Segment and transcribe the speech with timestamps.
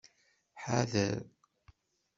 [0.63, 1.15] Ḥader.